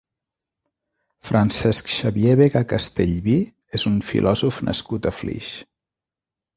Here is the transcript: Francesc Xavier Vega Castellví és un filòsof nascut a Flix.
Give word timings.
Francesc 1.29 1.91
Xavier 1.97 2.35
Vega 2.41 2.63
Castellví 2.73 3.37
és 3.81 3.89
un 3.93 4.03
filòsof 4.11 4.63
nascut 4.73 5.11
a 5.11 5.17
Flix. 5.23 5.57